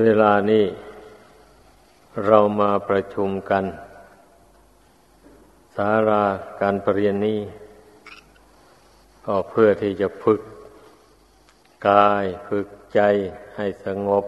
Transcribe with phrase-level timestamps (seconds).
[0.00, 0.66] เวลานี้
[2.26, 3.64] เรามาประชุมกัน
[5.76, 6.24] สารา
[6.60, 7.40] การปรริยนนี้
[9.26, 10.40] ก็เพื่อที่จะฝึก
[11.88, 13.00] กายฝึกใจ
[13.56, 14.24] ให้สงบ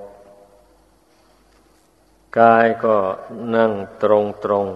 [2.40, 2.96] กายก็
[3.56, 3.72] นั่ง
[4.02, 4.66] ตรงตรง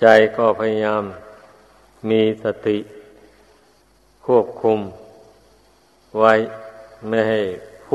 [0.00, 0.06] ใจ
[0.36, 1.04] ก็พยายาม
[2.08, 2.78] มีสติ
[4.26, 4.78] ควบคุม
[6.18, 6.32] ไว้
[7.08, 7.42] ไม่ให้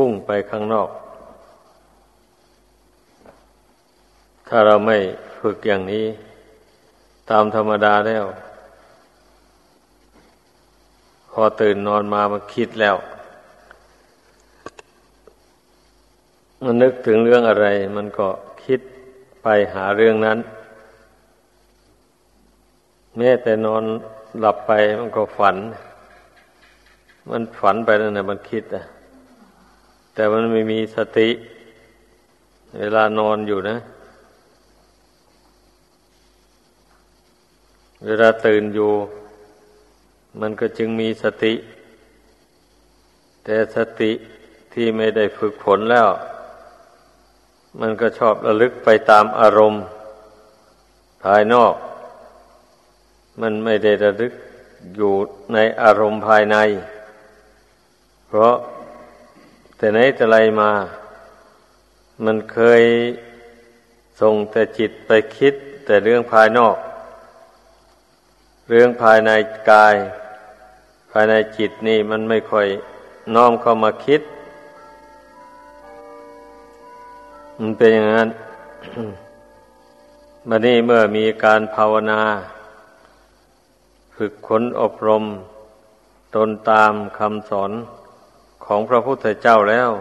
[0.01, 0.89] พุ่งไปข้างนอก
[4.47, 4.97] ถ้าเราไม่
[5.39, 6.05] ฝึกอย่างนี้
[7.29, 8.25] ตามธรรมดาแล้ว
[11.31, 12.95] พอตื่นนอนมามันคิดแล้ว
[16.63, 18.27] มันนึกถึงเรื่องอะไร มันก็
[18.65, 18.79] คิด
[19.41, 20.37] ไปหาเรื่องนั้น
[23.17, 23.83] แม้แต่นอน
[24.39, 25.55] หลับไปมันก็ฝัน
[27.29, 28.85] มันฝันไปนั่นแหละมันคิดอะ
[30.19, 31.29] แต่มันไม่มีสติ
[32.77, 33.77] เวลานอนอยู่นะ
[38.05, 38.91] เวลาตื่นอยู่
[40.41, 41.53] มันก็จึงมีสติ
[43.43, 44.11] แต่สติ
[44.73, 46.09] ที่ไม่ได้ฝึกฝนแล้ว
[47.79, 49.83] มันก็ชอบระลึกไปตามอารมณ์
[51.23, 51.73] ภายนอก
[53.41, 54.33] มันไม่ได้ระลึก
[54.95, 55.13] อยู่
[55.53, 56.57] ในอารมณ์ภายใน
[58.29, 58.55] เพราะ
[59.77, 60.71] แต่ไหนแต่ไรมา
[62.25, 62.83] มันเคย
[64.21, 65.53] ส่งแต่จิตไปคิด
[65.85, 66.77] แต่เรื่องภายนอก
[68.69, 69.31] เรื่องภายใน
[69.69, 69.95] กาย
[71.11, 72.67] ภายในจิตนี่มันไม่ค่อย
[73.35, 74.21] น้อมเข้ามาคิด
[77.59, 78.29] มันเป็นอย่างนั้น
[80.49, 82.21] บัดนี้เมื่อมีการภาวนา
[84.15, 85.23] ฝึกขนอบรม
[86.35, 87.71] ตนตามคำสอน
[88.67, 89.91] ของพระพุทธเจ้าแล้ว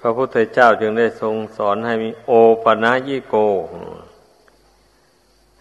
[0.00, 2.30] พระพุทธเจ้าจึงได้ทรงสอนให้มีโอ
[2.62, 3.34] ปนายิโก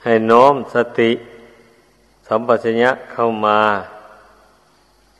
[0.03, 1.11] ให้น้อมสติ
[2.27, 3.59] สัมปชัญญะเข้ามา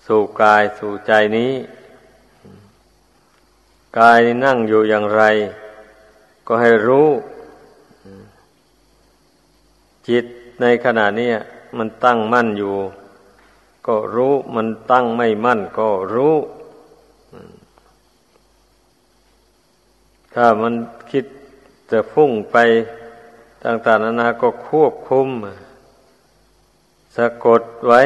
[0.05, 1.53] สู่กายสู่ใจนี้
[3.99, 5.23] กายนั่งอยู่อย่างไร
[6.47, 7.09] ก็ให้รู้
[10.07, 10.25] จิต
[10.61, 11.31] ในขณะนี้
[11.77, 12.75] มันตั้งมั่นอยู่
[13.87, 16.35] ก็รู้มันตั้งไม่มั่นก็รู้
[20.33, 20.73] ถ้ามัน
[21.11, 21.25] คิด
[21.91, 22.57] จะฟุ้งไป
[23.63, 25.27] ต่างๆนานาก็ควบคุม
[27.15, 28.01] สะกดไว้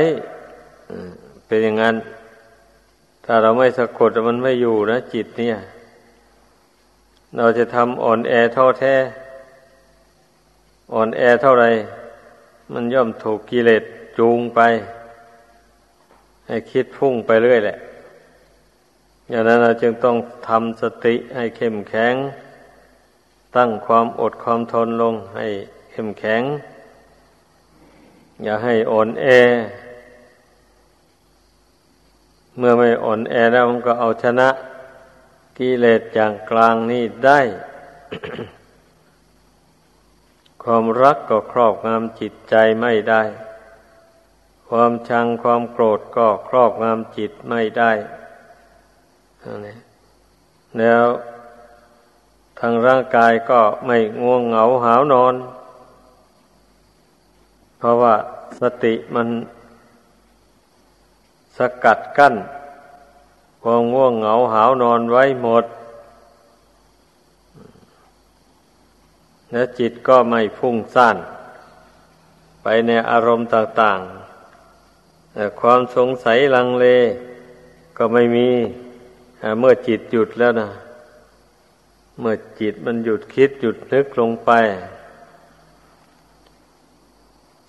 [1.45, 1.95] เป็นอย่างนั้น
[3.25, 5.57] ถ้าเราไม่สะกดมันไม่อยู่นะจิตเนี่ย
[7.37, 8.95] เราจะทำอ่อนแอเท่าแท้
[10.93, 11.65] อ่อนแอเท่าไร
[12.73, 13.83] มันย่อมถูกกิเลส
[14.17, 14.61] จูงไป
[16.51, 17.77] ให้คิดพุ่งไปเรื่อยแหละ
[19.29, 20.17] อย่างนั้นเราจึงต้อง
[20.47, 22.13] ทำสติให้เข้มแข็ง
[23.55, 25.47] ตั้งความอดความทนลงให้
[25.91, 26.41] เข้มแข็ง
[28.43, 29.25] อย่าให้อ่อนแอ
[32.57, 34.49] เมื่อไม่อ่อนแอแล้วมันก็เอาชนะ
[35.57, 37.39] กิเลสอย่างกลางนี่ได้
[40.63, 43.23] ความรักก็ครอบงำจิตใจไม่ได้
[44.75, 47.91] ความชังความโกรธก็ครอบงำจิตไม่ได้
[50.77, 51.05] แล้ว
[52.59, 55.35] ทางร่างกายก็ไม่ง่วงเหงาหาวนอน
[57.77, 58.15] เพราะว่า
[58.59, 59.27] สติมัน
[61.57, 62.35] สกัดกั้น
[63.63, 65.65] ความง่วงเหงาหาวนอนไว้หมด
[69.51, 71.17] และจิตก็ไม่ฟุ้งซ่าน
[72.63, 74.20] ไปในอารมณ์ต่าง ๆ
[75.61, 76.85] ความสงสัยลังเล
[77.97, 78.49] ก็ไม่มี
[79.59, 80.69] เมื่อจิตหยุดแล้วนะ
[82.19, 84.51] เมื่อจิตมันหยุดคิดหยุดนึกลงไป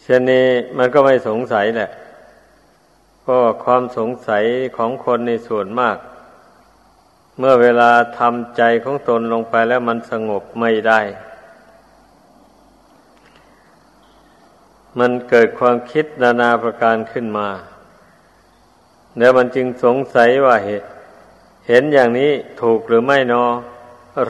[0.03, 0.47] เช่นนี้
[0.77, 1.91] มันก็ไม่สงสัยแหละ
[3.21, 4.45] เพราะความสงสัย
[4.77, 5.97] ของคนในส่วนมาก
[7.39, 11.01] เมื่อเวลาทำใจของตนลงไปแล้วมันสงบไม่ได้
[14.99, 17.49] มันเกิดความคิดนานาประการขึ้นมา
[19.19, 20.89] แล้วมันจึงสงสัยว่าเหตุ
[21.69, 22.31] เห็นอย่างนี้
[22.63, 23.45] ถูกหรือไม่นอ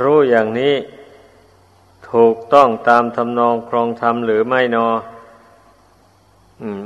[0.02, 0.74] รู้อย่างนี้
[2.10, 4.88] ถูกต้องตามทำนองครองธรรมหรือไม่นอ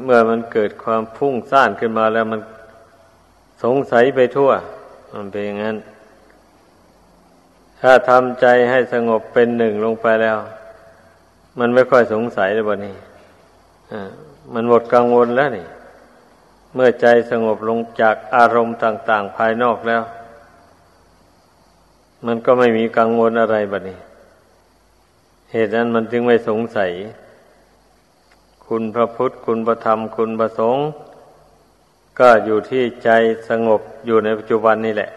[0.04, 2.40] เมื่อมันเกิดความพุ่งซ่านขึ้นมาแล้วมัน
[3.62, 4.50] สงสัยไปทั่ว
[5.14, 5.76] มันเป็นอย่างนั้น
[7.80, 10.38] ถ้าทำใจให้สงบเป็นหนึ่งลงไปแล้ว
[11.58, 12.96] มันไม่ค่อยสงสัยเลยบนี้
[14.52, 15.66] มันหมดกังวลแล้วนี่
[16.74, 20.02] เมื่อใจสงบลงจากอารมณ์ต่าง ๆ ภายนอกแล้ว
[22.26, 23.98] มันก็ไม่มีกังวลอะไรบัดนี้
[25.52, 26.90] เหตุนั้นมันจึงไม่สงสัย
[28.66, 30.84] คุณพระพุทธคุณพระธรรมคุณพระสงฆ์
[32.18, 33.10] ก็อยู่ที่ใจ
[33.48, 35.10] สงบอยู่ในปัจจุบันนี่แหละ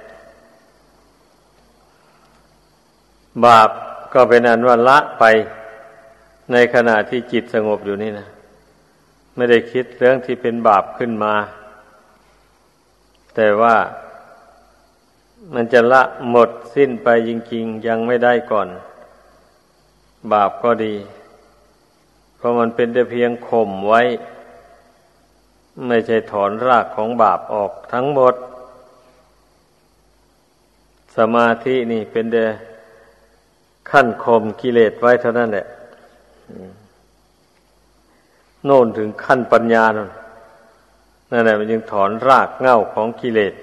[3.45, 3.69] บาป
[4.13, 5.24] ก็เป็นอันว่าละไป
[6.51, 8.27] ในขณะที่จิตสงบอยู่นี่นะ
[9.36, 11.36] ไม่ได้คิดเรื่องที่เป็นบาปขึ้นมา
[13.36, 13.76] แต่ว่า
[15.54, 18.68] มันจะละหมดสิ้นไปจริง ๆ ยังไม่ได้ก่อน
[20.34, 20.96] บาปก็ดี
[22.36, 24.02] เพราะมันเป็นแต่เพียงข่มไว้
[25.88, 28.36] ไม่ใช่ถอนรากของบาปออกทั้งหมด
[31.18, 32.46] สมาธินี่เป็นแต่
[33.92, 35.66] ขั้นข่มกิเลสไว้เท่านั้นแหละ
[38.65, 40.09] โน่นถึงขั้นปัญญานั่น
[41.31, 43.53] นั่นแหละมันยังถอนรากเง่าของกิเลส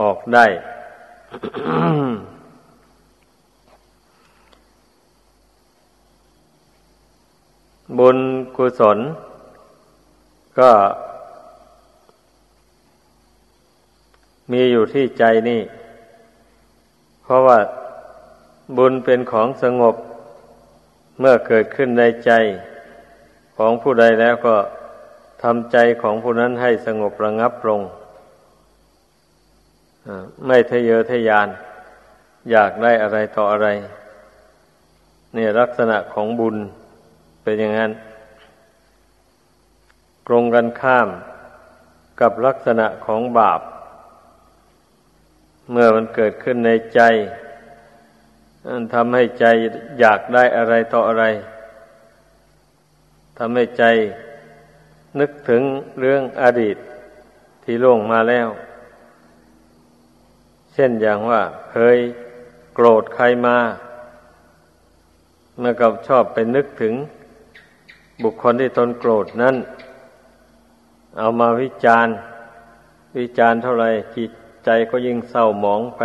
[0.00, 0.46] ออกได้
[7.98, 8.18] บุญ
[8.56, 8.98] กุศล
[10.58, 10.70] ก็
[14.52, 15.62] มีอยู่ที่ใจนี่
[17.22, 17.58] เพราะว่า
[18.76, 19.96] บุญเป็นของสงบ
[21.20, 22.30] เมื่อเกิดขึ้นในใจ
[23.56, 24.56] ของผู้ใดแล้วก็
[25.42, 27.80] ทำใจของผู้นั้นให้สงบระงับลง
[30.46, 31.48] ไม่ทะเยอทะยาน
[32.50, 33.68] อยากได้อะไรต่ออะไร
[35.34, 36.56] เนี่ยลักษณะของบุญ
[37.42, 37.92] เป็นอย่างนั้น
[40.26, 41.08] ตรงกันข้าม
[42.20, 43.60] กับลักษณะของบาป
[45.70, 47.00] เมื่อมันเกิดขึ้นในใจ
[48.94, 49.44] ทำให้ใจ
[50.00, 51.24] อยากได้อะไรต่ออะไร
[53.38, 53.84] ทำให้ใจ
[55.20, 55.62] นึกถึง
[56.00, 56.76] เรื่องอดีต
[57.64, 58.48] ที่ล่วงมาแล้ว
[60.72, 61.98] เช่นอย่างว่าเคย
[62.74, 63.58] โกรธใครมา
[65.58, 66.94] เมื่อกับชอบไปนึกถึง
[68.22, 69.56] บุคคลที่ตนโกรธนั้น
[71.18, 72.14] เอามาวิจารณ์
[73.18, 73.86] วิจารณ์เท่าไร
[74.16, 74.30] จิต
[74.64, 76.02] ใจก็ยิ่งเศร้าหมองไป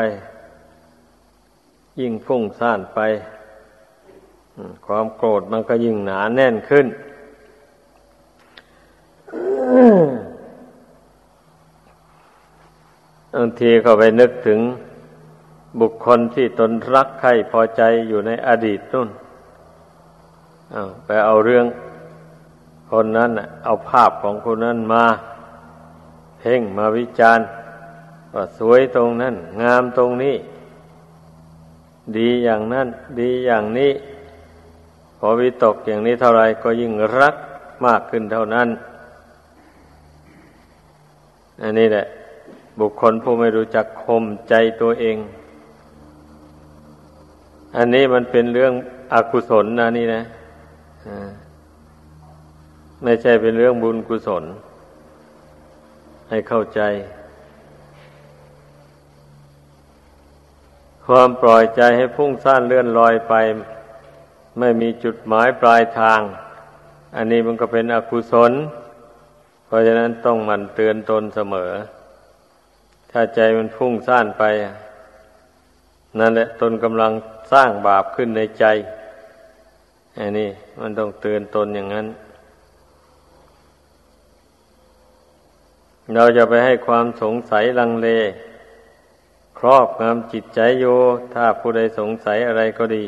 [2.00, 3.00] ยิ่งฟุ้งซ่านไป
[4.86, 6.88] ความโกรธมันก็ยิ่งหนาแน่นขึ้น
[13.34, 14.60] บางทีก็ไปนึกถึง
[15.80, 19.10] บุคคลที่ตนรักใครพอใจอยู่ในอดีตนู่น
[21.06, 21.66] ไปเอาเรื่อง
[22.92, 23.32] คนนั้น
[23.64, 25.06] เอาภาพของคนนั้นมา
[26.40, 27.46] เพ่งมาวิจารณ์
[28.34, 30.36] ว่าสวยตรงนั้น งามตรงนี้
[32.18, 32.88] ดีอย่างนั้น
[33.20, 33.92] ดีอย่างนี้
[35.18, 37.36] พอวิตกอย่างนี้เท่าไรก็ยิ่งรัก
[37.86, 38.68] มากขึ้นเท่านั้น
[41.62, 42.06] อันนี้แหละ
[42.80, 45.18] บุคคลผู้ไม่รู้จักคมใจตัวเอง
[47.78, 48.74] อันนี้มันเป็นเรื่อง
[49.14, 50.22] อกุศลนะนี่นะ
[53.04, 54.44] ไม่ใช่เป็นเรื่องบุญกุศล
[56.30, 56.82] ให้เข้าใจ
[61.06, 63.34] ความปล่อยใจให้พุ่งซ่านเลื่อนลอยไป
[64.60, 66.20] ไม่มีจุดหมายปลายทาง
[67.16, 68.52] อันนี้มันก็เป็นอกุศล
[69.72, 71.72] เพราะฉะนั้นต้องมันเตือนตนเสมอ
[73.12, 74.44] ถ้าใจมันพุ่งซ่านไป
[76.20, 77.12] นั่นแหละตนกำลัง
[77.54, 78.66] สร้างบาปขึ้นในใจ
[80.20, 80.50] อันนี้
[80.80, 82.08] มันต้องเตือนตนอย่างนั้น
[86.16, 88.10] เราจะไปให้ความสงสัยลังเล
[89.60, 90.86] ครอบงำจิตใจโย
[91.34, 93.06] ถ้าผู้ใดสงสัยอะไรก็ดี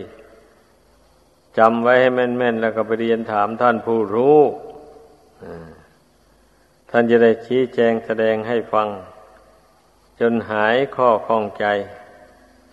[1.58, 4.40] จำไว้ให้แม่นๆ แล้วก็ไปเรียนถามท่านผู้รู้
[6.96, 8.88] ท่านจะได้ชี้แจงแสดงให้ฟัง
[10.20, 11.66] จนหายข้อข้องใจ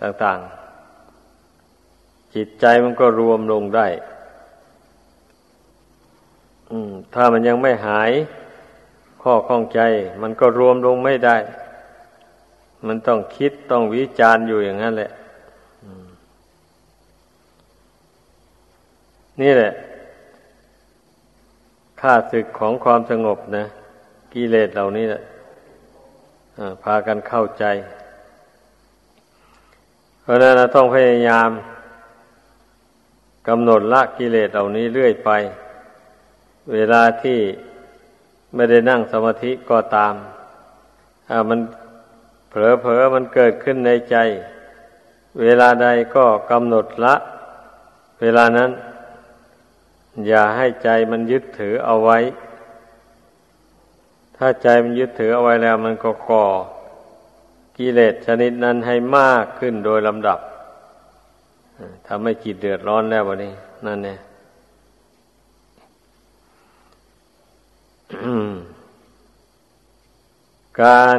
[0.00, 3.86] ต่างๆ จิตใจมันก็รวมลงได้
[7.14, 8.10] ถ้ามันยังไม่หาย
[9.22, 9.80] ข้อข้องใจ
[10.22, 11.36] มันก็รวมลงไม่ได้
[12.86, 15.10] มันต้องคิดต้องวิจารณ์อยู่อย่างนั้นแหละ
[19.40, 19.72] นี่แหละ
[22.00, 23.66] ค่าศึกของความสงบนะ
[24.34, 25.22] กิเลสเหล่านี้แหละ
[26.82, 27.64] พากันเข้าใจ
[30.22, 31.50] เพราะนั้นเราต้องพยายาม
[33.48, 35.30] กำหนดละกิเลสเหล่านี้เรื่อยไป
[36.72, 37.38] เวลาที่
[38.54, 40.14] ไม่ได้นั่งสมาธิก็ตาม
[41.48, 41.60] มัน
[42.50, 44.16] เผลอๆมันเกิดขึ้นในใจ
[45.40, 47.14] เวลาใดก็กำหนดละ
[48.20, 48.70] เวลานั้น
[50.28, 52.18] อย่าให้ใจมันยึดถือเอาไว้
[54.42, 56.46] ถ้าใจมันยึดถือเอาไว้แล้วมันก็ก่อ
[57.78, 60.38] กิเลสชนิดนั้นให้มากขึ้นโดยลำดับ
[62.06, 63.52] ทำให้จิตเดือดร้อนแล้ววันนี้
[63.86, 64.18] นั่นเนี่ย
[70.82, 71.18] การ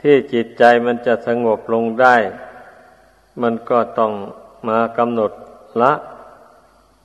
[0.00, 2.16] ที่จิตใจมันจะสงบลงได้
[3.42, 4.12] มันก็ต้อง
[4.68, 5.32] มากำหนด
[5.82, 5.92] ละ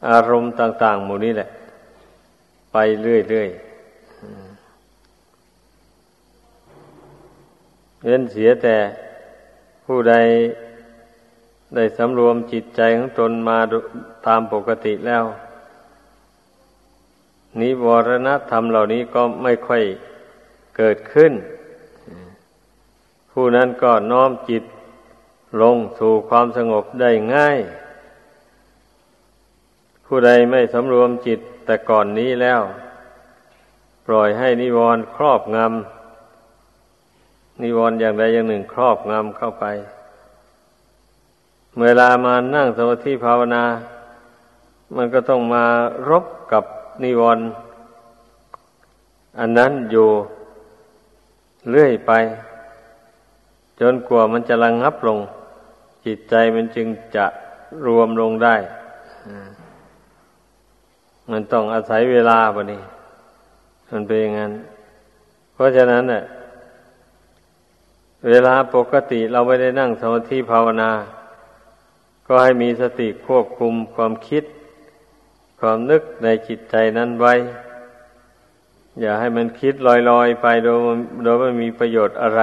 [0.09, 1.49] อารมณ์ต่าง ๆ หมู่นี้แหละ
[2.71, 3.64] ไปเรื่อย ๆ
[8.07, 8.77] เว้นเสียแต่
[9.85, 10.15] ผู้ใด
[11.75, 13.59] ได้สำรวมจิตใจของตนมา
[14.27, 15.25] ตามปกติแล้ว
[17.59, 19.83] นิวรณธรรมเหล่านี้ก็ไม่ค่อย
[20.77, 21.33] เกิดขึ้น
[23.31, 24.63] ผู้นั้นก็น้อมจิต
[25.61, 27.57] ลงสู่ความสงบได้ง่าย
[30.05, 32.61] ผู้ใดไม่สำรวมจิตแต่ก่อนนี้แล้ว
[34.05, 35.94] ปล่อยให้นิวรณ์ครอบงำ
[37.61, 39.65] นิวรณ์อย่างใดอย่างหนึ่งครอบงำเข้าไป
[41.81, 43.63] เวลามานั่งสมาธิภาวนา
[44.95, 45.63] มันก็ต้องมา
[46.09, 46.63] รบกับ
[47.03, 47.45] นิวรณ์
[49.39, 50.07] อันนั้นอยู่
[51.69, 52.11] เรื่อยไป
[53.79, 55.19] จนกว่ามันจะระงงับลง
[56.05, 57.25] จิตใจมันจึงจะ
[57.85, 58.55] รวมลงได้
[61.31, 62.81] มันต้องอาศัยเวลาบนี้
[63.91, 64.51] มันเป็นอย่างนั้น
[65.53, 66.23] เพราะฉะนั้นเนี่ย
[68.29, 70.91] เวลาปกติเราไม่ได้นั่งสมาธิภาวนา
[72.27, 74.43] ก็ให้มีสติควบคุมความคิด
[75.59, 77.33] ความนึกในจิตใจนั้นไว้
[79.01, 79.73] อย่าให้มันคิด
[80.09, 80.77] ลอยๆไปโดย
[81.23, 82.41] โดยไม่มีประโยชน์อะไร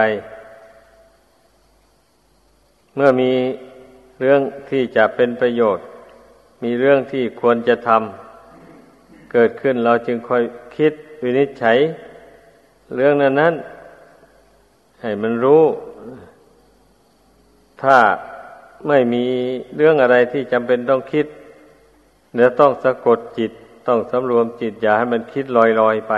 [2.95, 3.33] เมื่อมี
[4.21, 5.85] เรื่องที่จะเป็นประโยชน์
[6.65, 10.43] มีเรื่องที่ควรจะทำเกิดขึ้นเราจึงค่อย
[10.77, 11.79] คิดวินิจฉัย
[12.97, 13.55] เรื่องนั้นนั้น
[15.03, 15.65] ให้มันรู้
[17.83, 17.99] ถ้า
[18.89, 19.25] ไม่มี
[19.77, 21.27] เรื่องอะไรที่จำเป็นต้องคิด
[22.35, 23.53] เดี๋ยต้องสะกดจิต
[23.89, 25.45] ต้องสำรวมจิต อย่าให้มันคิด
[25.81, 26.15] ลอยๆไป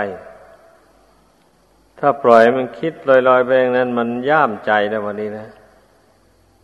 [1.99, 5.47] ถ้าปล่อยมันคิดลอยๆไปอย่างนั้น มันย่ามใจนะวันนี้นะ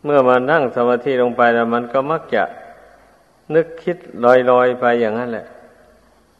[0.03, 2.43] เมื่อมานั่งสมาธิลงไปแล้วมันก็มักจะ
[3.55, 5.47] นึกคิดลอยๆไปอย่างนั้นแหละ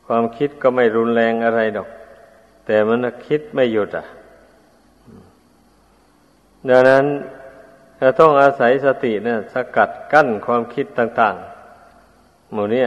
[0.06, 1.88] ความคิดก็ไม่รุนแรงอะไรดอก
[2.66, 4.06] แต่มันคิดไม่หยุดอะ
[6.70, 7.06] ดังนั้น
[8.00, 12.86] จะต้องอาศัยสติเนี่ยสกัดกั้นความคิดต่างๆ หมู่นี้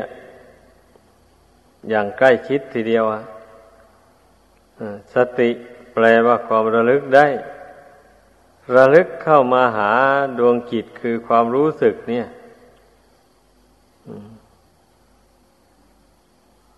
[1.91, 3.05] อย่างใกล้ชิดทีเดียว
[5.15, 5.51] สติ
[5.93, 7.27] แปลว่าความระลึกได้
[8.75, 9.93] ระลึกเข้ามาหา
[10.39, 12.27] ดวงจิตคือความรู้สึกเนี่ย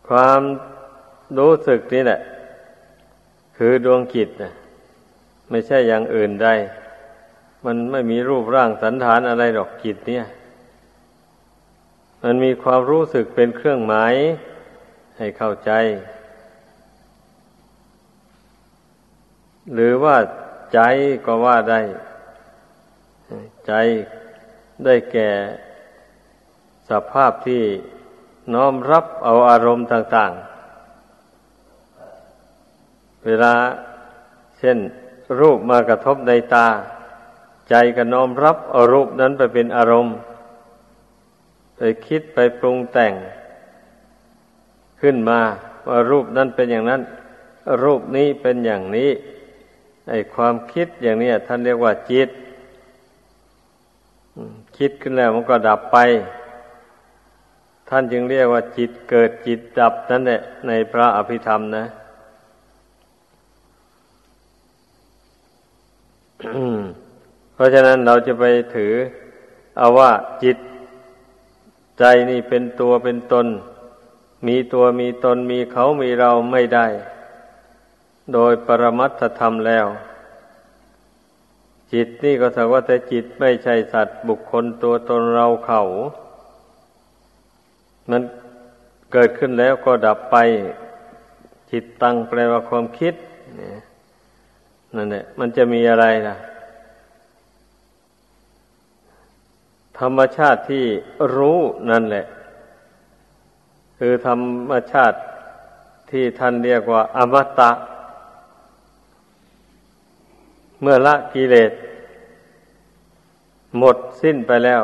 [0.09, 0.41] ความ
[1.39, 2.21] รู้สึกนี่แหละ
[3.57, 4.53] คือดวงจิตนะ
[5.51, 6.55] ไม่ใช่อย่างอื่นได้
[7.65, 10.25] มันไม่มีรูปร่างสันฐานอะไรดอกจิตเนี่ย
[12.23, 14.15] มันมีความรู้สึกเป็นเครื่องหมาย
[15.19, 15.73] ให้เข้าใจ
[19.73, 20.17] หรือว่า
[20.75, 20.81] ใจ
[21.27, 21.81] ก็ว่าได้
[23.67, 23.73] ใจ
[24.85, 25.31] ได้แก่
[26.91, 27.63] สภาพที่
[28.55, 30.33] น้อมรับเอาอารมณ์ต่าง
[32.39, 33.55] ๆ เวลา
[34.59, 34.79] เช่น
[35.41, 36.69] รูปมากระทบในตา
[37.69, 40.17] ใจก็น้อมรับอารูปนั้นไปเป็นอารมณ์
[41.77, 43.13] ไปคิดไปปรุงแต่ง
[45.01, 45.41] ขึ้นมา
[45.89, 47.03] ว่ารูปนั้นเป็นอย่างนั้น
[47.83, 49.11] รูปนี้เป็นอย่างนี้
[50.09, 52.31] ไอความคิดอย่างนี้ท่านเรียกว่าจิต
[54.77, 55.99] คิดขึ้นแล้วมันก็ดับไป
[57.89, 61.85] ท่านจึงเรียกว่าจิตเกิดจิตดับนั่นแหละในพระอภิธรรมนะ
[67.57, 68.45] เพราะฉะนั้นเราจะไป
[68.75, 68.95] ถือ
[69.79, 70.11] เอาว่า
[70.45, 70.57] จิต
[71.99, 73.47] ใจนี่เป็นตัวเป็นตน
[74.47, 76.87] มีตัวมีตนมีเขามีเราไม่ได้
[78.33, 79.87] โดยปรมัตถธรรมแล้ว
[81.93, 85.83] จิตนี่ก็สักว่าแต่จิตไม่ใช่สัตว์บุคคลตัวตนเราเขา
[88.11, 88.23] มัน
[89.13, 90.37] เกิดขึ้นแล้วก็ดับไป
[91.71, 93.15] จิตตั้งแปลว่าความคิด
[94.97, 96.37] นั่นแหละมันจะมีอะไรล่ะ
[100.01, 100.85] ธรรมชาติที่
[101.37, 101.61] รู้
[101.91, 102.27] นั่นแหละ
[103.99, 105.17] คือธรรมชาติ
[106.11, 107.71] ที่ท่านเรียกว่า อมตะ
[110.81, 111.73] เมื่อละกิเลส
[113.79, 114.83] หมดสิ้นไปแล้ว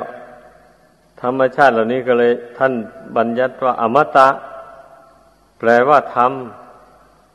[1.23, 2.73] ธรรมชาติเหล่านี้ก็เลยท่าน
[3.17, 4.29] บัญญัติว่า อมตะ
[5.59, 6.33] แปลว่าธรรม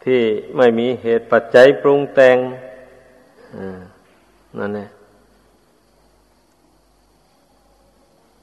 [0.05, 0.21] ที่
[0.57, 2.37] ไม่มีเหตุปัจจัยปรุงแต่ง
[4.59, 4.87] นั่นแหละ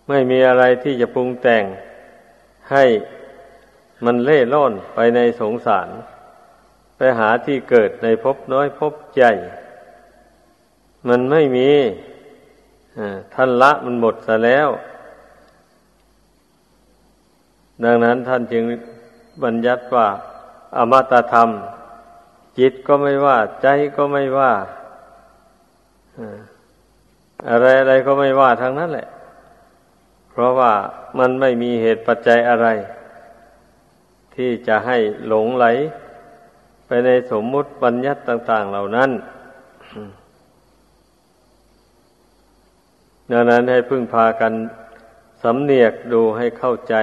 [0.09, 1.65] ไม่มีอะไรที่จะปรุงแต่ง
[2.73, 2.85] ให้
[4.05, 5.89] มันเล่ร่อนไปในสงสาร
[6.97, 9.33] ไปหาที่เกิดในภพน้อยภพใหญ่
[11.09, 11.71] มันไม่มี
[13.35, 14.69] ท่านละมันหมดซะแล้ว
[17.85, 18.65] ดังนั้นท่านจึง
[19.45, 20.07] บัญญัติว่า
[20.77, 21.49] อมตะธรรม
[22.59, 24.53] จิตก็ไม่ว่า ใจก็ไม่ว่า
[27.51, 29.09] อะไรอะไรก็ไม่ว่าทั้งนั้นแหละ
[30.37, 30.75] เพราะว่า
[31.19, 32.69] มันไม่มีเหตุปัจจัยอะไร
[34.35, 34.99] ที่จะให้
[35.29, 35.67] หลงไหล
[36.87, 39.11] ไปในสมมุติบัญญัติต่าง ๆ เหล่านั้น
[43.31, 44.53] ดังนั้นให้พึ่งพากัน
[45.43, 46.95] สำเนียกดูให้เข้าใจ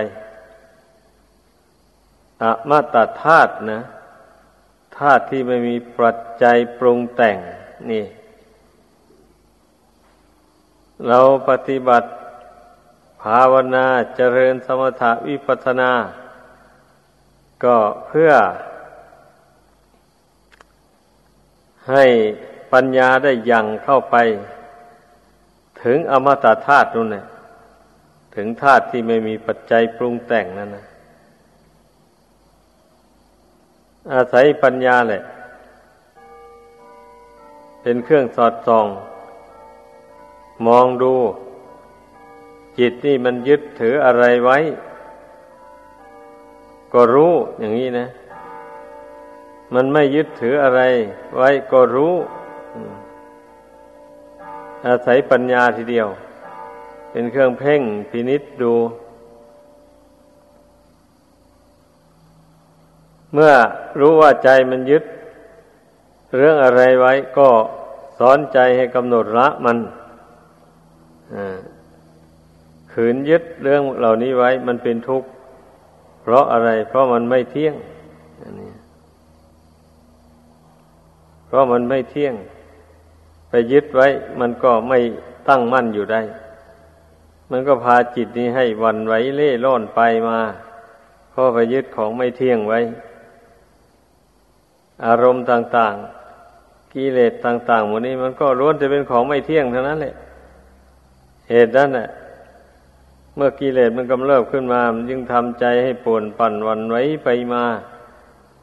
[2.42, 3.82] อมาตธาตุนะ
[4.98, 7.38] ธาตุที่ไม่มีปัจจัยปรุงแต่ง
[7.92, 8.06] นี่
[11.08, 11.20] เรา
[11.50, 12.10] ปฏิบัติ
[13.22, 15.92] ภาวนาเจริญสมถะวิปัสนา
[17.64, 18.32] ก็เพื่อ
[21.90, 22.06] ให้
[22.74, 24.16] ปัญญาได้ยังเข้าไป
[25.84, 27.26] ถึงอมตะธาตุนู่นนะ
[28.36, 30.86] ถึงธาตุที่ไม่มีปัจจัยปรุงแต่งนั่นนะ
[34.14, 35.24] อาศัยปัญญาแหละ
[37.82, 38.88] เป็นเครื่องสอดส่อง
[40.68, 41.14] มองดู
[42.82, 44.58] จิตนี่มันยึดถืออะไรไว้
[46.94, 48.08] ก็รู้อย่างนี้นะ
[49.74, 50.82] มันไม่ยึดถืออะไร
[51.36, 52.14] ไว้ก็รู้
[54.88, 56.08] อาศัยปัญญาทีเดียว
[57.12, 58.74] เป็นเครื่องเพ่งพินิษดู
[63.34, 63.54] เมื่อ
[64.00, 65.04] รู้ว่าใจมันยึด
[66.38, 67.50] เรื่องอะไรไว้ก็
[68.20, 69.78] สอนใจให้กำหนดละมัน
[72.94, 75.30] ขืนยึดเรื่องเหล่านี้ไว้มันเป็นทุกข์
[76.22, 77.76] เพราะอะไร เพราะมันไม่เที่ยง
[81.48, 82.34] เพราะมันไม่เที่ยง
[83.50, 84.08] ไปยึดไว้
[84.40, 85.00] มันก็ไม่
[85.50, 86.22] ตั้งมั่นอยู่ได้
[87.52, 90.40] มันก็พาจิตนี้ให้วันไหวเล่ร่อนไปมา
[91.32, 92.80] เพราะไปยึดของไม่เที่ยงไว้
[95.06, 100.16] อารมณ์ต่างๆ กิเลสต่างๆหมดนี้มันก็ล้วนจะเป็นของไม่เที่ยงเท่านั้นแหละ
[101.50, 102.08] เหตุนั้นน่ะ
[103.36, 107.64] เมื่อกิเลสมันกำเริบขึ้นมา มันจึงทำใจให้ป่วนปั่นวันไว้ไปมา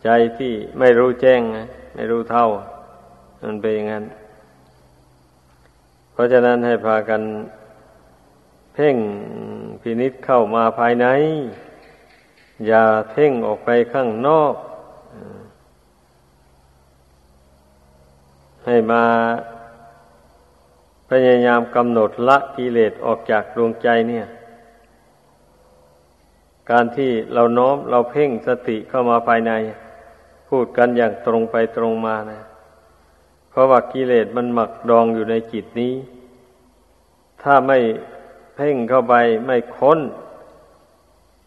[0.04, 1.40] ใจที่ไม่รู้แจ้ง
[1.94, 2.46] ไม่รู้เท่า
[3.42, 4.04] มันเป็นอย่างนั้น
[6.12, 7.22] เพราะฉะนั้นให้พากัน
[8.74, 8.96] เพ่ง
[9.83, 11.07] พินิษเข้ามาภายใน
[12.66, 14.54] อย่าเพ่งออกไปข้างนอก
[18.66, 19.04] ให้มา
[21.11, 24.26] พยายามกำหนดละกิเลสออกจากดวงใจเนี่ย
[26.70, 29.52] การที่เราโน้มเราเพ่งสติเข้ามาภายใน
[30.48, 32.40] พูดกันอย่างตรงไปตรงมานะ
[33.50, 35.94] เพราะว่ากิเลสมันหมักดองอยู่ในจิตนี้
[37.42, 37.78] ถ้าไม่
[38.54, 39.14] เพ่งเข้าไป
[39.46, 39.98] ไม่ค้น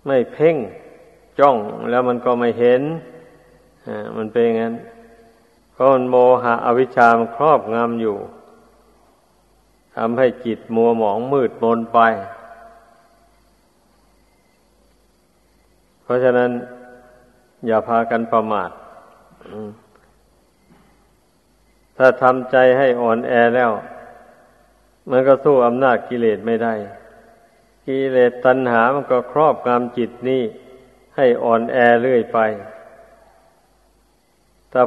[0.08, 0.56] ไม่เพ่ง
[1.40, 1.58] จ้อง
[1.90, 2.82] แล้วมันก็ไม่เห็น
[3.88, 4.76] อ่ามันเป็นอย่างนั้น
[5.74, 8.18] เพราะมันโมหะอวิชชามันครอบงำอยู่
[9.96, 12.00] ทำให้จิตมัวหมองมืดมนไป
[16.01, 16.52] เพ ราะฉะนั้น
[17.68, 18.70] อย่าพากันประมาท
[21.98, 23.72] ถ้าทำใจให้อ่อนแอแล้ว
[25.10, 26.74] มันก็สู้อำนาจกิเลสไม่ได้
[27.88, 30.44] กิเลสตัณหามันก็ครอบงำจิตนี้
[31.16, 32.40] ให้อ่อนแอเรื่อยไป
[34.70, 34.82] แต่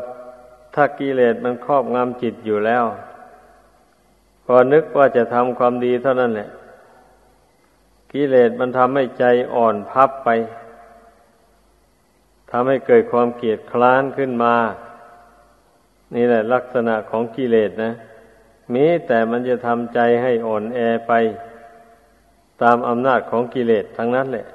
[0.75, 2.85] ถ้ากิเลสมันครอบงำจิตอยู่แล้ว
[4.45, 6.49] พอนึกว่าจะทำความดีเท่านั้นแหละ
[8.13, 10.29] กิเลสมันทำให้ใจอ่อนพับไป
[12.57, 14.55] ทำให้เกิดความเกลียดคล้านขึ้นมา
[16.15, 17.93] นี่แหละลักษณะของกิเลสนะ
[18.75, 21.13] มีแต่มันจะทำใจให้อ่อนแอไป
[22.63, 24.47] ตามอำนาจของกิเลสทั้งนั้นแหละ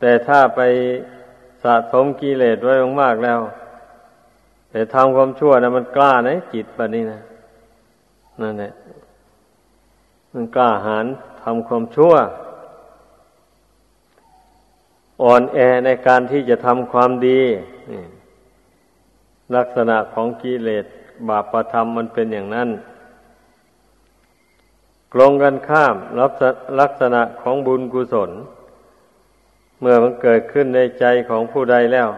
[0.00, 0.60] แต่ถ้าไป
[1.62, 3.40] สะสมกิเลสไว้มากๆแล้ว
[4.70, 7.20] แต่ทำความชั่วนะมันกล้านะจิตแบบนี้นะ
[8.42, 8.72] นั่นแหละ
[10.32, 11.06] มันกล้าหาญ
[11.42, 12.14] ทำความชั่ว
[15.22, 17.40] อ่อนแอในการที่จะทำความดี
[19.56, 20.84] ลักษณะของกิเลส
[21.28, 22.68] บาปประธรรมมันเป็นอย่างนั้น
[25.12, 25.96] กลงกันข้าม
[26.80, 28.30] ลักษณะของบุญกุศล
[29.80, 32.08] เมื่อมันเกิดขึ้นในใจของผู้ใดแล้ว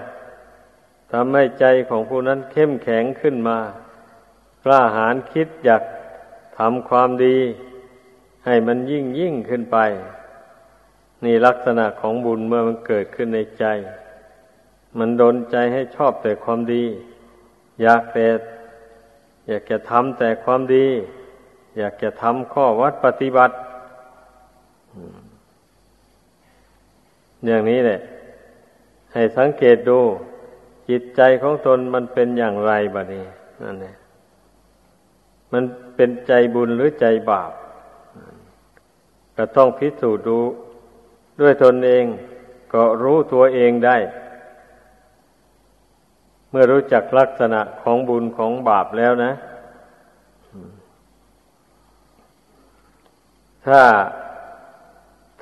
[1.13, 3.59] ทำให้ใจของผู้นั้นเข้มแข็งขึ้นมา
[4.65, 5.83] กล้าหาญคิดอยาก
[6.59, 7.37] ทำความดี
[8.47, 9.79] ให้มันยิ่งยิ่งขึ้นไป
[11.25, 13.65] นี่ลักษณะของบุญเมื่อมันเกิดขึ้นในใจ
[14.99, 16.85] มันดนใจให้ชอบแต่ความดี
[17.83, 18.27] อยากแต่
[19.49, 20.87] อยากจะทำแต่ความดี
[21.79, 23.55] อยากจะทำข้อวัดปฏิบัติ
[27.47, 28.01] อย่างนี้แหละ
[29.13, 30.01] ให้สังเกตดู
[30.89, 33.25] จิตใจของตนมันเป็นอย่างไรบะนี้
[33.63, 33.97] นั่นเอง
[35.53, 35.65] มัน
[35.97, 37.53] เป็นใจบุญหรือใจบาป
[39.37, 40.39] ก็ต้องพิสูจน์ดู
[41.40, 42.05] ด้วยตนเอง
[42.72, 43.96] ก็รู้ตัวเองได้
[46.51, 49.33] เมื่อรู้จักลักษณะของบุญของบาปแล้วนะ
[53.66, 53.83] ถ้า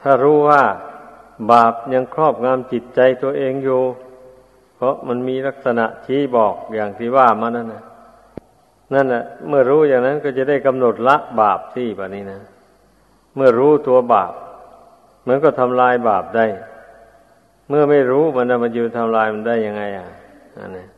[0.00, 0.62] ถ้ารู้ว่า
[1.52, 3.82] บาปยังครอบงำจิตใจตัวเองอยู่
[4.74, 7.82] เพราะมันมีลักษณะชี้บอกอย่างที่ว่ามานั่นนะ
[8.92, 12.40] นั่นแหละเมื่อรู้อย่างนั้นก็จะได้กำหนดละบาปที่แบบนี้นะ
[13.34, 14.32] เมื่อรู้ตัวบาป
[15.26, 16.46] มันก็ทำลายบาปได้
[17.68, 20.08] เมื่อไม่รู้มันจะมาอยู่ทำลายมันได้ยังไง อะ
[20.58, 20.88] นั่นแหละ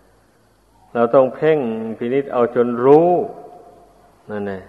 [0.95, 1.59] เราต้องเพ่ง
[1.99, 3.11] พินิษเอาจนรู้
[4.31, 4.62] นั่นแหละ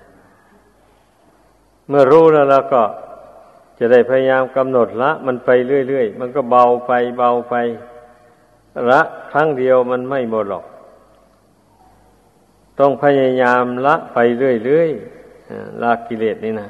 [1.89, 2.84] เมื่อรู้แล้วเราก็
[3.80, 5.50] จะได้พยายามกำหนดละ มันไป
[5.88, 7.56] เรื่อยๆ มันก็เบาไปเบาไป
[8.91, 10.65] ละครั้งเดียวมันไม่หมดหรอก
[12.80, 16.69] ต้องพยายามละไปเรื่อยๆละกิเลสนี่นะ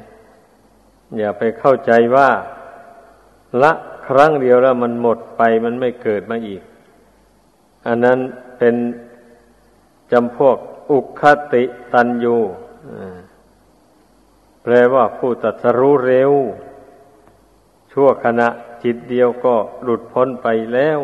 [1.18, 2.28] อย่าไปเข้าใจว่า
[3.62, 3.72] ละ
[4.06, 6.62] ครั้งเดียวแล้วมันหมดไปมันไม่เกิดมาอีก
[7.86, 8.18] อันนั้น
[8.58, 8.74] เป็น
[10.12, 10.56] จำพวก
[10.90, 12.36] อุคติตันยู
[14.62, 16.32] แปลว่าผู้ตัดสรู้เร็ว
[17.92, 18.48] ชั่วขณะ
[18.82, 21.00] จิตเดียวก็หลุดพ้นไปแล้ว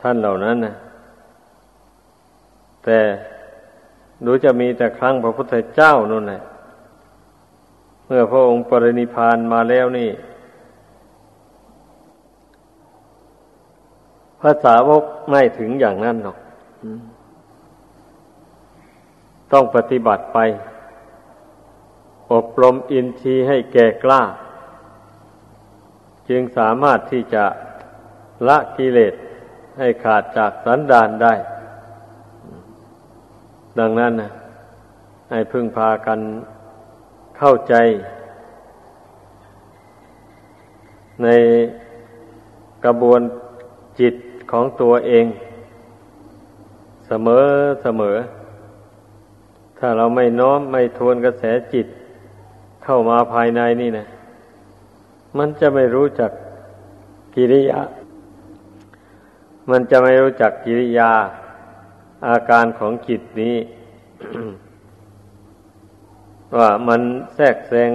[0.00, 0.74] ท่านเหล่านั้นนะ
[2.84, 2.98] แต่
[4.24, 6.42] ดูจะมีแต่ครั้งพระพุทธเจ้านั่นแหละ
[8.06, 10.10] เมื่อพระองค์ปรินิพานมาแล้วนี่
[14.40, 16.38] ภาษาวกไม่ถึงอย่างนั้นหรอก
[19.52, 20.38] ต้องปฏิบัติไป
[22.32, 24.22] อบรมอินทรีย์ให้แก่กล้า
[26.28, 27.44] จึงสามารถที่จะ
[28.48, 29.14] ละกิเลส
[29.78, 31.34] ให้ขาดจากสันดานได้
[33.78, 34.30] ดังนั้นนะ
[35.30, 36.18] ให้พึ่งพากัน
[37.44, 37.74] เข้าใจ
[41.22, 41.28] ใน
[42.84, 43.20] กระบวน
[44.00, 44.14] จิต
[44.50, 45.26] ของตัวเอง
[47.06, 47.46] เสมอ
[47.82, 48.16] เสมอ
[49.78, 51.86] ถ้าเราไม่น้อมไม่ทวนกระแสจิต
[52.84, 54.06] เข้ามาภายในนี่นะ
[55.38, 56.30] มันจะไม่รู้จัก
[57.34, 57.80] กิริยา
[59.70, 61.10] มันจะไม่รู้จักกิริยา
[62.28, 63.56] อาการของจิตนี้
[66.56, 67.00] ว่ามัน
[67.34, 67.90] แทรกแซง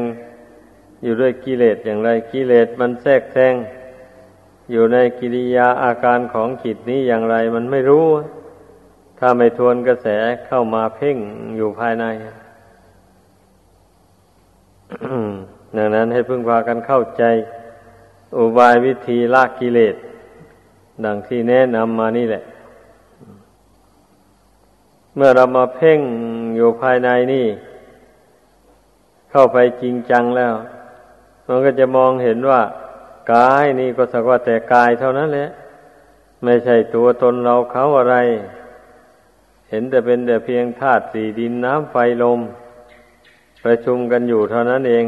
[1.04, 3.54] อยู่ด้วยกิเลสอย่างไร กิเลสมันแทรกแซง
[4.72, 8.08] อยู่ในกิริยาอาการของจิตนี้อย่างไร มันไม่รู้
[9.20, 10.08] ถ้าไม่ทวนกระแส
[10.48, 11.17] เข้ามาเพ่ง
[11.58, 12.06] อยู่ภายใน
[15.78, 17.24] ดังนั้นให้พึ่งพากันเข้าใจ
[18.38, 19.96] อุบายวิธีละกิเลส
[21.06, 22.43] ดังที่แนะนำมานี่แหละ
[25.15, 26.00] เมื่อเรามาเพ่ง
[26.56, 27.46] อยู่ภายในนี่
[29.39, 30.54] เข้าไปจริงจังแล้ว
[31.47, 32.62] มันก็จะมองเห็นว่า
[33.34, 35.50] กายนี่ก็สักว่าแต่กายเท่านั้นแหละ
[36.43, 38.15] ไม่ใช่ตัวตนเราเขาอะไร
[39.69, 42.39] เห็นแต่เป็นแต่เพียงธาตุสี่ดินน้ำไฟลม
[43.63, 45.06] ประชุมกันอยู่เท่านั้นเอง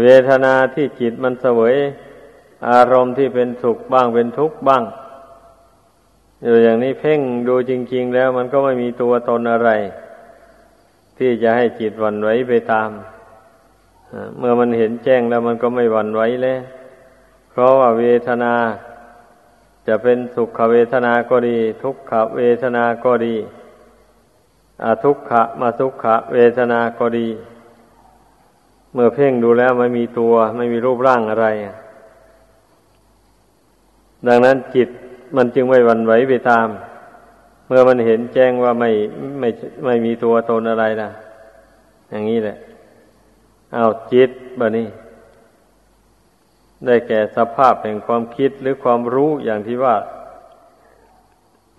[0.00, 1.74] เวทนาที่จิตมันเสวย
[2.70, 4.84] อารมณ์ที่เป็นสุขบ้างเป็นทุกข์บ้าง
[6.44, 9.70] อยู่อย่างนี้เพ่งดูจริง ๆ แล้วมันก็ไม่มีตัวตนอะไร
[11.22, 12.90] ที่จะให้จิตวันไหวไปตาม
[14.38, 16.60] เมื่อมันเห็นแจ้งแล้วมันก็ไม่วันไหวแล้ว
[17.50, 18.54] เพราะว่าเวทนา
[19.86, 23.34] จะเป็นสุขเวทนาก็ดี ทุกขเวทนาก็ดี
[25.04, 27.28] ทุกขะมาทุกขะเวทนาก็ดี
[28.92, 31.46] เมื่อเพ่งดูแล้วไม่มีตัว ไม่มีรูปร่างอะไร
[34.26, 34.88] ดังนั้นจิต
[35.36, 36.68] มันจึงไม่หวั่นไหวไปตาม
[37.74, 38.90] มื่อมันเห็นแจ้งว่าไม่
[39.40, 39.48] ไม่
[39.84, 41.10] ไม่มีตัวตนอะไรนะ
[42.10, 42.56] อย่างนี้แหละ
[43.74, 44.30] เอาจิต
[44.60, 44.88] บะนี้
[46.86, 49.96] ได้แก่สภาพแห่งความคิดหรือความรู้อย่างที่ว่า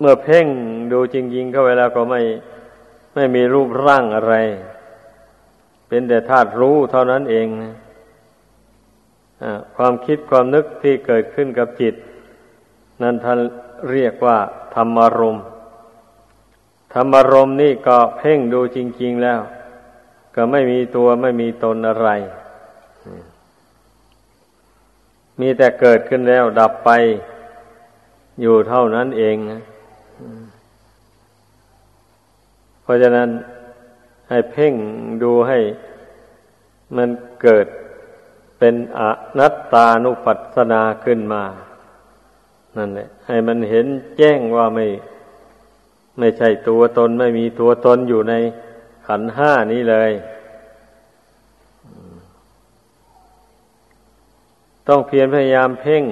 [0.00, 0.46] เมื่อเพ่ง
[0.92, 2.20] ดูจริงๆเข้าไปแล้วก็ไม่
[3.14, 4.34] ไม่มีรูปร่างอะไร
[5.88, 7.46] เป็นแต่ธาตุรู้เท่านั้นเอง
[9.76, 11.94] ความคิดความนึกที่เกิดขึ้นกับจิต
[13.02, 13.38] นั้นท่าน
[13.92, 14.38] เรียกว่า
[14.74, 15.44] ธรรมารมณ์
[16.94, 19.40] ธรรมารมณ์นี่ก็เพ่งดูจริง ๆแล้ว
[20.34, 22.08] ก็ไม่มีตัวไม่มีตนอะไร
[25.40, 26.90] มีแต่เกิดขึ้นแล้วดับไป
[28.40, 29.36] อยู่เท่านั้นเอง
[32.82, 33.28] เพราะฉะนั้น
[34.28, 34.74] ให้เพ่ง
[35.22, 35.58] ดูให้
[36.96, 37.08] มัน
[37.42, 37.66] เกิด
[38.58, 39.00] เป็นอ
[39.38, 41.42] นัตตานุปัสสนาขึ้นมา
[42.76, 43.86] นั่นแหละให้มันเห็น
[44.18, 44.86] แจ้งว่าไม่
[46.18, 48.34] ไม่ใช่ตัวตนไม่มีตัวตนอยู่ใน
[49.06, 50.12] ขันห้านี้เลย
[54.88, 56.04] ต้องเพียรพยายามเพ่ง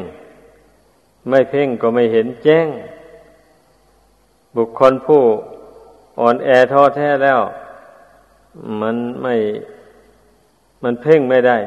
[1.28, 2.68] ไม่เพ่งก็ไม่เห็นแจ้ง
[4.56, 5.22] บุคคลผู้
[6.20, 7.40] อ่อนแอท้อแท้แล้ว
[8.80, 9.34] มันไม่
[10.82, 11.58] มันเพ่งไม่ได้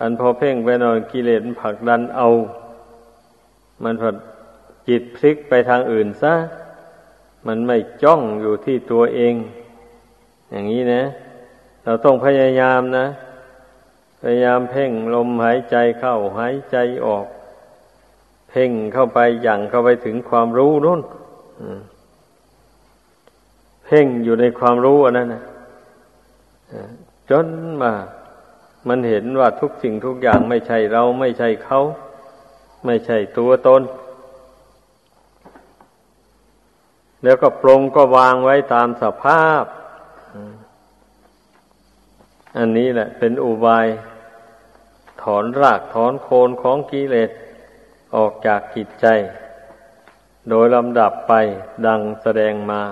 [0.00, 2.28] อันพอเพ่งไปนอนกิเลสผลักดันเอา
[3.82, 4.10] มันพอ
[4.88, 6.34] จิตพลิกไปทางอื่นซะ
[7.46, 9.34] มันไม่จ้องอยู่ที่ตัวเอง
[10.50, 11.02] อย่างนี้นะ
[11.84, 13.06] เราต้องพยายามนะ
[14.20, 16.76] พยายามเพ่งลมหายใจเข้าหายใจ
[17.06, 17.26] ออก
[18.50, 21.00] เพ่งเข้าไปอย่างเข้าไปถึงความรู้นู่น
[23.84, 25.42] เพ่งอยู่ในความรู้อันนั้นนะ
[27.30, 27.46] จน
[27.82, 27.92] มา
[28.88, 31.80] มันเห็นว่าทุกสิ่งทุกอย่างไม่ใช่เราไม่ใช่เขา
[32.86, 33.82] ไม่ใช่ตัวตน
[37.24, 39.64] แล้วก็ปรงก็วางไว้ตามสภาพ
[42.56, 43.86] อันนี้แหละ เป็นอุบาย
[45.22, 47.30] ถอนรากถอนโคนของกิเลส
[48.16, 49.06] ออกจากจิตใจ
[50.48, 51.32] โดยลำดับไป
[51.86, 52.82] ดังแสดงมา